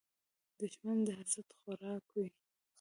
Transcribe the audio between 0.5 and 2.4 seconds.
دښمن د حسد خوراک وي